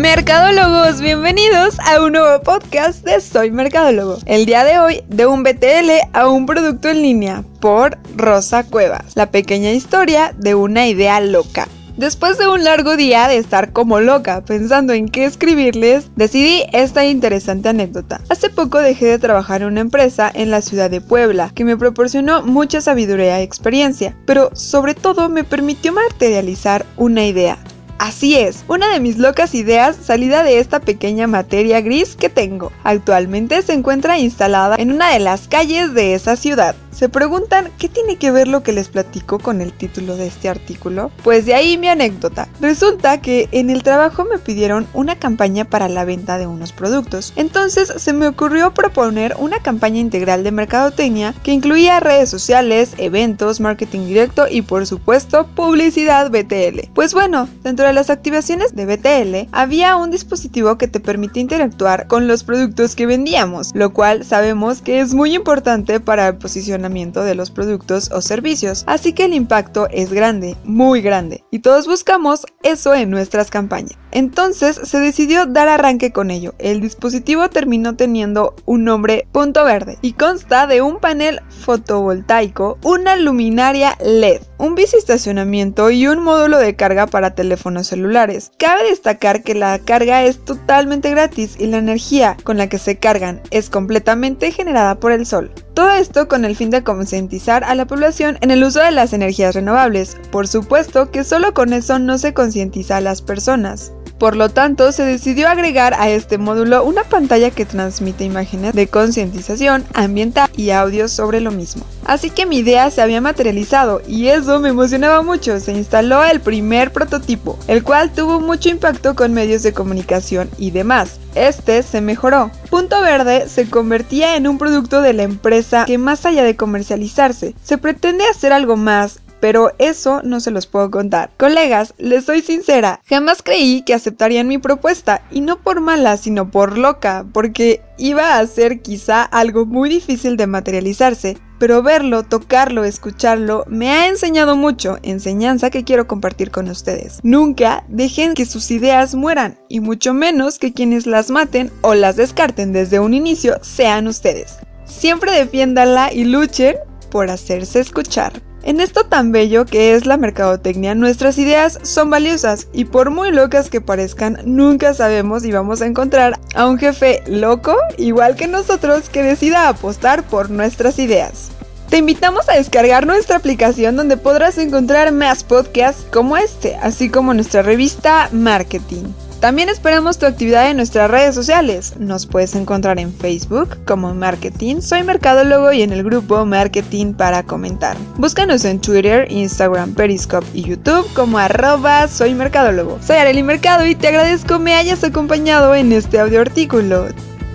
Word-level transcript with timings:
Mercadólogos, 0.00 1.02
bienvenidos 1.02 1.78
a 1.80 2.02
un 2.02 2.12
nuevo 2.12 2.42
podcast 2.42 3.04
de 3.04 3.20
Soy 3.20 3.50
Mercadólogo. 3.50 4.16
El 4.24 4.46
día 4.46 4.64
de 4.64 4.78
hoy, 4.78 5.02
de 5.08 5.26
un 5.26 5.42
BTL 5.42 5.90
a 6.14 6.26
un 6.26 6.46
producto 6.46 6.88
en 6.88 7.02
línea, 7.02 7.44
por 7.60 7.98
Rosa 8.16 8.64
Cuevas. 8.64 9.14
La 9.14 9.30
pequeña 9.30 9.72
historia 9.72 10.32
de 10.38 10.54
una 10.54 10.88
idea 10.88 11.20
loca. 11.20 11.68
Después 11.98 12.38
de 12.38 12.48
un 12.48 12.64
largo 12.64 12.96
día 12.96 13.28
de 13.28 13.36
estar 13.36 13.74
como 13.74 14.00
loca 14.00 14.42
pensando 14.42 14.94
en 14.94 15.06
qué 15.06 15.26
escribirles, 15.26 16.10
decidí 16.16 16.62
esta 16.72 17.04
interesante 17.04 17.68
anécdota. 17.68 18.22
Hace 18.30 18.48
poco 18.48 18.78
dejé 18.78 19.04
de 19.04 19.18
trabajar 19.18 19.60
en 19.60 19.68
una 19.68 19.82
empresa 19.82 20.32
en 20.32 20.50
la 20.50 20.62
ciudad 20.62 20.88
de 20.88 21.02
Puebla 21.02 21.52
que 21.54 21.66
me 21.66 21.76
proporcionó 21.76 22.40
mucha 22.40 22.80
sabiduría 22.80 23.38
y 23.40 23.44
experiencia, 23.44 24.16
pero 24.24 24.48
sobre 24.54 24.94
todo 24.94 25.28
me 25.28 25.44
permitió 25.44 25.92
materializar 25.92 26.86
una 26.96 27.26
idea. 27.26 27.58
Así 28.00 28.34
es, 28.34 28.64
una 28.66 28.90
de 28.90 28.98
mis 28.98 29.18
locas 29.18 29.54
ideas 29.54 29.94
salida 29.94 30.42
de 30.42 30.58
esta 30.58 30.80
pequeña 30.80 31.26
materia 31.26 31.82
gris 31.82 32.16
que 32.16 32.30
tengo. 32.30 32.72
Actualmente 32.82 33.60
se 33.60 33.74
encuentra 33.74 34.18
instalada 34.18 34.76
en 34.76 34.90
una 34.90 35.12
de 35.12 35.18
las 35.18 35.48
calles 35.48 35.92
de 35.92 36.14
esa 36.14 36.36
ciudad. 36.36 36.74
¿Se 36.92 37.08
preguntan 37.08 37.70
qué 37.78 37.88
tiene 37.88 38.16
que 38.16 38.32
ver 38.32 38.48
lo 38.48 38.62
que 38.62 38.72
les 38.72 38.88
platico 38.88 39.38
con 39.38 39.60
el 39.60 39.72
título 39.72 40.16
de 40.16 40.26
este 40.26 40.48
artículo? 40.48 41.12
Pues 41.22 41.46
de 41.46 41.54
ahí 41.54 41.78
mi 41.78 41.88
anécdota. 41.88 42.48
Resulta 42.60 43.20
que 43.20 43.48
en 43.52 43.70
el 43.70 43.84
trabajo 43.84 44.24
me 44.24 44.38
pidieron 44.38 44.86
una 44.92 45.16
campaña 45.16 45.64
para 45.64 45.88
la 45.88 46.04
venta 46.04 46.36
de 46.36 46.48
unos 46.48 46.72
productos. 46.72 47.32
Entonces 47.36 47.92
se 47.96 48.12
me 48.12 48.26
ocurrió 48.26 48.74
proponer 48.74 49.36
una 49.38 49.60
campaña 49.60 50.00
integral 50.00 50.42
de 50.42 50.50
mercadotecnia 50.50 51.32
que 51.44 51.52
incluía 51.52 52.00
redes 52.00 52.28
sociales, 52.28 52.94
eventos, 52.98 53.60
marketing 53.60 54.06
directo 54.06 54.46
y 54.50 54.62
por 54.62 54.86
supuesto 54.86 55.46
publicidad 55.46 56.30
BTL. 56.30 56.90
Pues 56.92 57.14
bueno, 57.14 57.48
dentro 57.62 57.86
de 57.86 57.92
las 57.92 58.10
activaciones 58.10 58.74
de 58.74 58.86
BTL 58.86 59.48
había 59.52 59.96
un 59.96 60.10
dispositivo 60.10 60.76
que 60.76 60.88
te 60.88 60.98
permite 60.98 61.38
interactuar 61.38 62.08
con 62.08 62.26
los 62.26 62.42
productos 62.42 62.96
que 62.96 63.06
vendíamos, 63.06 63.70
lo 63.74 63.92
cual 63.92 64.24
sabemos 64.24 64.82
que 64.82 65.00
es 65.00 65.14
muy 65.14 65.34
importante 65.34 66.00
para 66.00 66.28
el 66.28 66.36
posicionamiento 66.36 66.79
de 66.80 67.34
los 67.34 67.50
productos 67.50 68.10
o 68.12 68.20
servicios, 68.20 68.84
así 68.86 69.12
que 69.12 69.24
el 69.24 69.34
impacto 69.34 69.88
es 69.90 70.12
grande, 70.12 70.56
muy 70.64 71.02
grande, 71.02 71.44
y 71.50 71.60
todos 71.60 71.86
buscamos 71.86 72.46
eso 72.62 72.94
en 72.94 73.10
nuestras 73.10 73.50
campañas. 73.50 73.98
Entonces 74.12 74.80
se 74.82 74.98
decidió 74.98 75.46
dar 75.46 75.68
arranque 75.68 76.12
con 76.12 76.30
ello. 76.30 76.54
El 76.58 76.80
dispositivo 76.80 77.48
terminó 77.48 77.96
teniendo 77.96 78.54
un 78.64 78.84
nombre 78.84 79.26
punto 79.32 79.64
verde 79.64 79.98
y 80.02 80.14
consta 80.14 80.66
de 80.66 80.82
un 80.82 80.98
panel 80.98 81.40
fotovoltaico, 81.48 82.78
una 82.82 83.16
luminaria 83.16 83.96
LED, 84.00 84.42
un 84.58 84.74
bicistacionamiento 84.74 85.90
y 85.90 86.06
un 86.06 86.22
módulo 86.22 86.58
de 86.58 86.74
carga 86.74 87.06
para 87.06 87.34
teléfonos 87.34 87.86
celulares. 87.86 88.50
Cabe 88.58 88.88
destacar 88.88 89.42
que 89.42 89.54
la 89.54 89.78
carga 89.78 90.24
es 90.24 90.44
totalmente 90.44 91.10
gratis 91.10 91.56
y 91.58 91.66
la 91.66 91.78
energía 91.78 92.36
con 92.42 92.58
la 92.58 92.68
que 92.68 92.78
se 92.78 92.98
cargan 92.98 93.40
es 93.50 93.70
completamente 93.70 94.50
generada 94.50 94.96
por 94.98 95.12
el 95.12 95.26
sol. 95.26 95.52
Todo 95.74 95.92
esto 95.92 96.28
con 96.28 96.44
el 96.44 96.56
fin 96.56 96.69
de 96.70 96.82
concientizar 96.82 97.64
a 97.64 97.74
la 97.74 97.86
población 97.86 98.38
en 98.40 98.50
el 98.50 98.64
uso 98.64 98.80
de 98.80 98.90
las 98.90 99.12
energías 99.12 99.54
renovables. 99.54 100.16
Por 100.30 100.48
supuesto 100.48 101.10
que 101.10 101.24
solo 101.24 101.54
con 101.54 101.72
eso 101.72 101.98
no 101.98 102.18
se 102.18 102.34
concientiza 102.34 102.96
a 102.96 103.00
las 103.00 103.22
personas. 103.22 103.92
Por 104.18 104.36
lo 104.36 104.50
tanto, 104.50 104.92
se 104.92 105.02
decidió 105.02 105.48
agregar 105.48 105.94
a 105.94 106.10
este 106.10 106.36
módulo 106.36 106.84
una 106.84 107.04
pantalla 107.04 107.50
que 107.50 107.64
transmite 107.64 108.24
imágenes 108.24 108.74
de 108.74 108.86
concientización 108.86 109.82
ambiental 109.94 110.50
y 110.54 110.70
audios 110.70 111.10
sobre 111.10 111.40
lo 111.40 111.50
mismo. 111.50 111.84
Así 112.10 112.30
que 112.30 112.44
mi 112.44 112.58
idea 112.58 112.90
se 112.90 113.02
había 113.02 113.20
materializado 113.20 114.02
y 114.04 114.26
eso 114.26 114.58
me 114.58 114.70
emocionaba 114.70 115.22
mucho. 115.22 115.60
Se 115.60 115.70
instaló 115.70 116.24
el 116.24 116.40
primer 116.40 116.92
prototipo, 116.92 117.56
el 117.68 117.84
cual 117.84 118.10
tuvo 118.10 118.40
mucho 118.40 118.68
impacto 118.68 119.14
con 119.14 119.32
medios 119.32 119.62
de 119.62 119.72
comunicación 119.72 120.50
y 120.58 120.72
demás. 120.72 121.20
Este 121.36 121.84
se 121.84 122.00
mejoró. 122.00 122.50
Punto 122.68 123.00
Verde 123.00 123.48
se 123.48 123.70
convertía 123.70 124.34
en 124.34 124.48
un 124.48 124.58
producto 124.58 125.02
de 125.02 125.12
la 125.12 125.22
empresa 125.22 125.84
que 125.84 125.98
más 125.98 126.26
allá 126.26 126.42
de 126.42 126.56
comercializarse, 126.56 127.54
se 127.62 127.78
pretende 127.78 128.24
hacer 128.26 128.52
algo 128.52 128.76
más 128.76 129.20
pero 129.38 129.72
eso 129.78 130.20
no 130.22 130.40
se 130.40 130.50
los 130.50 130.66
puedo 130.66 130.90
contar. 130.90 131.30
Colegas, 131.38 131.94
les 131.96 132.26
soy 132.26 132.42
sincera, 132.42 133.00
jamás 133.08 133.42
creí 133.42 133.80
que 133.82 133.94
aceptarían 133.94 134.46
mi 134.46 134.58
propuesta, 134.58 135.22
y 135.30 135.40
no 135.40 135.62
por 135.62 135.80
mala, 135.80 136.18
sino 136.18 136.50
por 136.50 136.76
loca, 136.76 137.24
porque 137.32 137.80
iba 137.96 138.36
a 138.36 138.46
ser 138.46 138.82
quizá 138.82 139.22
algo 139.22 139.64
muy 139.64 139.88
difícil 139.88 140.36
de 140.36 140.46
materializarse, 140.46 141.38
pero 141.60 141.82
verlo, 141.82 142.22
tocarlo, 142.22 142.84
escucharlo, 142.84 143.64
me 143.68 143.90
ha 143.90 144.08
enseñado 144.08 144.56
mucho, 144.56 144.98
enseñanza 145.02 145.68
que 145.68 145.84
quiero 145.84 146.08
compartir 146.08 146.50
con 146.50 146.70
ustedes. 146.70 147.20
Nunca 147.22 147.84
dejen 147.86 148.32
que 148.32 148.46
sus 148.46 148.70
ideas 148.70 149.14
mueran, 149.14 149.58
y 149.68 149.80
mucho 149.80 150.14
menos 150.14 150.58
que 150.58 150.72
quienes 150.72 151.06
las 151.06 151.30
maten 151.30 151.70
o 151.82 151.94
las 151.94 152.16
descarten 152.16 152.72
desde 152.72 152.98
un 152.98 153.12
inicio 153.12 153.58
sean 153.60 154.06
ustedes. 154.06 154.56
Siempre 154.86 155.32
defiéndanla 155.32 156.14
y 156.14 156.24
luchen 156.24 156.76
por 157.10 157.30
hacerse 157.30 157.80
escuchar. 157.80 158.32
En 158.62 158.80
esto 158.80 159.04
tan 159.04 159.32
bello 159.32 159.64
que 159.64 159.94
es 159.94 160.04
la 160.04 160.18
mercadotecnia, 160.18 160.94
nuestras 160.94 161.38
ideas 161.38 161.78
son 161.82 162.10
valiosas 162.10 162.68
y 162.72 162.84
por 162.84 163.10
muy 163.10 163.32
locas 163.32 163.70
que 163.70 163.80
parezcan, 163.80 164.38
nunca 164.44 164.92
sabemos 164.92 165.42
si 165.42 165.50
vamos 165.50 165.80
a 165.80 165.86
encontrar 165.86 166.38
a 166.54 166.66
un 166.66 166.78
jefe 166.78 167.22
loco, 167.26 167.74
igual 167.96 168.36
que 168.36 168.48
nosotros, 168.48 169.08
que 169.08 169.22
decida 169.22 169.68
apostar 169.68 170.24
por 170.24 170.50
nuestras 170.50 170.98
ideas. 170.98 171.50
Te 171.88 171.98
invitamos 171.98 172.48
a 172.48 172.54
descargar 172.54 173.06
nuestra 173.06 173.36
aplicación 173.36 173.96
donde 173.96 174.16
podrás 174.16 174.58
encontrar 174.58 175.10
más 175.10 175.42
podcasts 175.42 176.04
como 176.12 176.36
este, 176.36 176.76
así 176.76 177.08
como 177.08 177.34
nuestra 177.34 177.62
revista 177.62 178.28
Marketing. 178.30 179.06
También 179.40 179.70
esperamos 179.70 180.18
tu 180.18 180.26
actividad 180.26 180.70
en 180.70 180.76
nuestras 180.76 181.10
redes 181.10 181.34
sociales. 181.34 181.94
Nos 181.98 182.26
puedes 182.26 182.54
encontrar 182.54 182.98
en 182.98 183.10
Facebook 183.10 183.78
como 183.86 184.14
Marketing, 184.14 184.82
Soy 184.82 185.02
Mercadólogo 185.02 185.72
y 185.72 185.80
en 185.80 185.92
el 185.94 186.04
grupo 186.04 186.44
Marketing 186.44 187.14
para 187.14 187.42
comentar. 187.42 187.96
Búscanos 188.18 188.66
en 188.66 188.82
Twitter, 188.82 189.32
Instagram, 189.32 189.94
Periscope 189.94 190.46
y 190.52 190.64
YouTube 190.64 191.10
como 191.14 191.38
arroba 191.38 192.06
Soy 192.06 192.34
Mercadólogo. 192.34 192.98
Soy 193.02 193.16
Arely 193.16 193.42
Mercado 193.42 193.86
y 193.86 193.94
te 193.94 194.08
agradezco 194.08 194.58
me 194.58 194.74
hayas 194.74 195.02
acompañado 195.04 195.74
en 195.74 195.90
este 195.92 196.20
audio 196.20 196.42
artículo. 196.42 197.06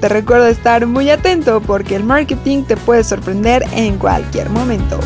Te 0.00 0.08
recuerdo 0.08 0.46
estar 0.46 0.86
muy 0.86 1.10
atento 1.10 1.60
porque 1.60 1.96
el 1.96 2.04
marketing 2.04 2.62
te 2.62 2.76
puede 2.76 3.02
sorprender 3.02 3.64
en 3.72 3.98
cualquier 3.98 4.50
momento. 4.50 5.00